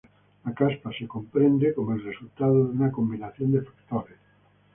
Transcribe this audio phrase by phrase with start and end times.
[0.45, 4.17] La caspa es comprendida como el resultado de una combinación de factores.